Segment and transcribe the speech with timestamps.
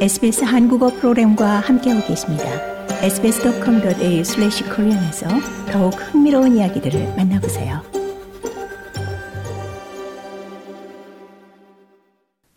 [0.00, 2.44] SBS 한국어 프로그램과 함께하고 계십니다.
[3.02, 5.28] sbs.com.au/korean에서
[5.70, 7.82] 더욱 흥미로운 이야기들을 만나보세요.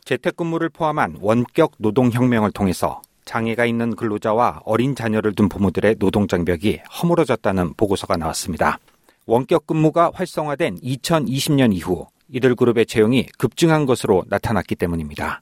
[0.05, 7.73] 재택근무를 포함한 원격 노동혁명을 통해서 장애가 있는 근로자와 어린 자녀를 둔 부모들의 노동 장벽이 허물어졌다는
[7.73, 8.79] 보고서가 나왔습니다.
[9.25, 15.41] 원격 근무가 활성화된 2020년 이후 이들 그룹의 채용이 급증한 것으로 나타났기 때문입니다.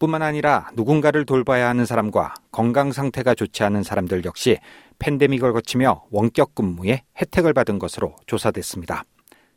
[0.00, 4.56] 뿐만 아니라 누군가를 돌봐야 하는 사람과 건강 상태가 좋지 않은 사람들 역시
[4.98, 9.04] 팬데믹을 거치며 원격 근무에 혜택을 받은 것으로 조사됐습니다.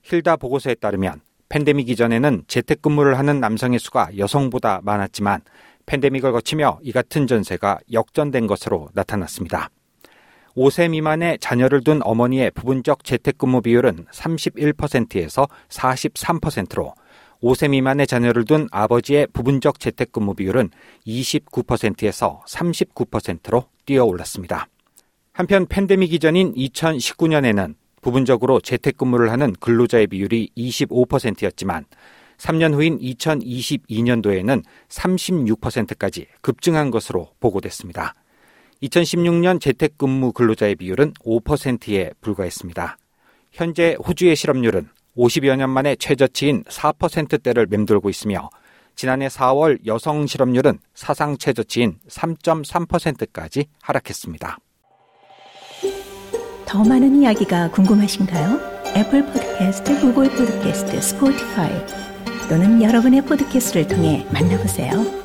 [0.04, 5.42] 힐다 보고서에 따르면 팬데믹 이전에는 재택근무를 하는 남성의 수가 여성보다 많았지만
[5.86, 9.70] 팬데믹을 거치며 이 같은 전세가 역전된 것으로 나타났습니다.
[10.58, 16.94] 5세 미만의 자녀를 둔 어머니의 부분적 재택근무 비율은 31%에서 43%로
[17.44, 20.70] 5세 미만의 자녀를 둔 아버지의 부분적 재택근무 비율은
[21.06, 24.68] 29%에서 39%로 뛰어 올랐습니다.
[25.34, 31.86] 한편 팬데믹 이전인 2019년에는 부분적으로 재택근무를 하는 근로자의 비율이 25%였지만
[32.38, 38.16] 3년 후인 2022년도에는 36%까지 급증한 것으로 보고됐습니다.
[38.84, 42.98] 2016년 재택근무 근로자의 비율은 5%에 불과했습니다.
[43.52, 48.50] 현재 호주의 실업률은 50여 년 만에 최저치인 4%대를 맴돌고 있으며
[48.96, 54.58] 지난해 4월 여성 실업률은 사상 최저치인 3.3%까지 하락했습니다.
[56.66, 58.74] 더 많은 이야기가 궁금하신가요?
[58.96, 61.72] 애플 포드캐스트, 구글 포드캐스트, 스포티파이
[62.50, 65.23] 또는 여러분의 포드캐스트를 통해 만나보세요.